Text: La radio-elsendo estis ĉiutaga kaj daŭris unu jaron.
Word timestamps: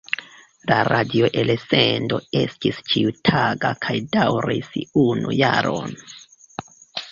La 0.69 0.77
radio-elsendo 0.87 2.17
estis 2.39 2.81
ĉiutaga 2.95 3.73
kaj 3.87 3.95
daŭris 4.17 4.75
unu 5.05 5.39
jaron. 5.45 5.97